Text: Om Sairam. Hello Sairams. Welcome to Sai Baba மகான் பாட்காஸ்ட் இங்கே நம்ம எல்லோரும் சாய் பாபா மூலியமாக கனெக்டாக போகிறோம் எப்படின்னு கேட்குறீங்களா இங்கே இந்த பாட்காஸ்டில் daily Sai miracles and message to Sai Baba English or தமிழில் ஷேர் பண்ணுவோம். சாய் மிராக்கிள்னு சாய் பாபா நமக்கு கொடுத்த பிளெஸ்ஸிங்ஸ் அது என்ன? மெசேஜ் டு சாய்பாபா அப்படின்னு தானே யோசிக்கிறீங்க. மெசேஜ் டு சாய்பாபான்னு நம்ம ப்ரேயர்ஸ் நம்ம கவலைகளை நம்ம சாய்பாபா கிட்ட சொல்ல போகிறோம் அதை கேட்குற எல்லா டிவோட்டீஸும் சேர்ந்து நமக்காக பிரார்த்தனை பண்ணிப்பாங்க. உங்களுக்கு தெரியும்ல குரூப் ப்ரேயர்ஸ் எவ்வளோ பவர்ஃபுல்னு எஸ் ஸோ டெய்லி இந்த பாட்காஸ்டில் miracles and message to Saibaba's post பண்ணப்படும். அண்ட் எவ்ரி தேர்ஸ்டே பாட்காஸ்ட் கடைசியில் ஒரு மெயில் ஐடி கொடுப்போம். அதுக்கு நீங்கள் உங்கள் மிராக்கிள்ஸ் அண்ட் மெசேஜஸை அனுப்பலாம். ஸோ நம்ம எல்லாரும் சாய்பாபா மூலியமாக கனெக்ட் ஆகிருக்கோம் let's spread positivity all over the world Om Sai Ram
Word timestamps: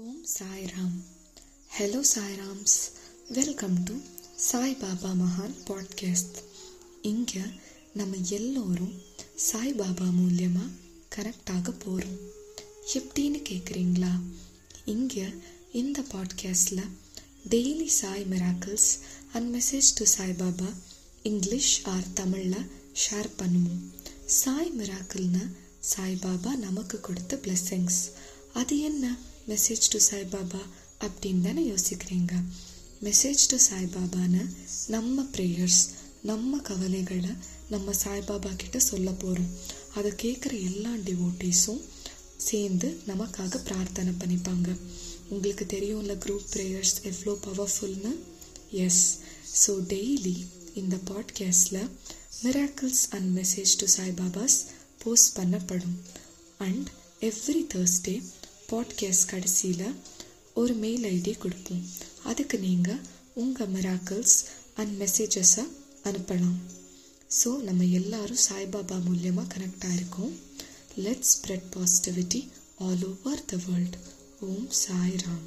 Om 0.00 0.26
Sairam. 0.38 0.96
Hello 1.78 2.00
Sairams. 2.14 2.76
Welcome 3.28 3.82
to 3.82 3.94
Sai 4.36 4.74
Baba 4.74 5.10
மகான் 5.10 5.54
பாட்காஸ்ட் 5.64 6.38
இங்கே 7.02 7.40
நம்ம 7.94 8.16
எல்லோரும் 8.30 8.94
சாய் 9.34 9.72
பாபா 9.72 10.04
மூலியமாக 10.04 10.70
கனெக்டாக 11.16 11.72
போகிறோம் 11.78 12.16
எப்படின்னு 12.94 13.42
கேட்குறீங்களா 13.48 14.12
இங்கே 14.84 15.26
இந்த 15.72 16.04
பாட்காஸ்டில் 16.12 16.88
daily 17.50 17.86
Sai 17.86 18.26
miracles 18.30 18.90
and 19.32 19.56
message 19.56 19.92
to 19.94 20.04
Sai 20.04 20.32
Baba 20.32 20.66
English 21.22 21.82
or 21.84 22.12
தமிழில் 22.14 22.70
ஷேர் 23.04 23.30
பண்ணுவோம். 23.38 23.82
சாய் 24.26 24.72
மிராக்கிள்னு 24.78 25.56
சாய் 25.80 26.14
பாபா 26.14 26.56
நமக்கு 26.56 27.00
கொடுத்த 27.00 27.40
பிளெஸ்ஸிங்ஸ் 27.42 28.12
அது 28.54 28.80
என்ன? 28.80 29.16
மெசேஜ் 29.48 29.86
டு 29.90 29.98
சாய்பாபா 30.10 30.60
அப்படின்னு 31.00 31.40
தானே 31.40 31.62
யோசிக்கிறீங்க. 31.70 32.32
மெசேஜ் 33.02 33.42
டு 33.48 33.56
சாய்பாபான்னு 33.70 34.54
நம்ம 34.86 35.22
ப்ரேயர்ஸ் 35.22 35.88
நம்ம 36.22 36.58
கவலைகளை 36.58 37.30
நம்ம 37.70 37.92
சாய்பாபா 38.04 38.56
கிட்ட 38.56 38.78
சொல்ல 38.78 39.10
போகிறோம் 39.10 39.50
அதை 39.94 40.12
கேட்குற 40.12 40.52
எல்லா 40.64 40.90
டிவோட்டீஸும் 40.90 41.80
சேர்ந்து 42.36 43.00
நமக்காக 43.06 43.64
பிரார்த்தனை 43.64 44.12
பண்ணிப்பாங்க. 44.12 44.78
உங்களுக்கு 45.28 45.64
தெரியும்ல 45.64 46.14
குரூப் 46.24 46.46
ப்ரேயர்ஸ் 46.52 46.94
எவ்வளோ 47.02 47.38
பவர்ஃபுல்னு 47.46 48.16
எஸ் 48.70 49.18
ஸோ 49.66 49.72
டெய்லி 49.88 50.46
இந்த 50.74 50.96
பாட்காஸ்டில் 50.96 51.88
miracles 52.42 53.04
and 53.10 53.38
message 53.38 53.72
to 53.76 53.86
Saibaba's 53.96 54.58
post 54.98 55.38
பண்ணப்படும். 55.38 55.96
அண்ட் 56.58 56.88
எவ்ரி 57.20 57.66
தேர்ஸ்டே 57.74 58.22
பாட்காஸ்ட் 58.70 59.30
கடைசியில் 59.30 59.94
ஒரு 60.54 60.74
மெயில் 60.74 61.04
ஐடி 61.04 61.38
கொடுப்போம். 61.38 61.84
அதுக்கு 62.24 62.58
நீங்கள் 62.58 63.00
உங்கள் 63.34 63.68
மிராக்கிள்ஸ் 63.68 64.36
அண்ட் 64.74 65.02
மெசேஜஸை 65.02 65.64
அனுப்பலாம். 66.04 66.58
ஸோ 67.44 67.50
நம்ம 67.62 67.84
எல்லாரும் 67.84 68.44
சாய்பாபா 68.50 68.96
மூலியமாக 69.08 69.50
கனெக்ட் 69.54 69.84
ஆகிருக்கோம் 69.90 70.32
let's 70.96 71.32
spread 71.34 71.68
positivity 71.74 72.40
all 72.78 73.04
over 73.10 73.44
the 73.44 73.56
world 73.66 73.96
Om 74.40 74.70
Sai 74.70 75.16
Ram 75.24 75.46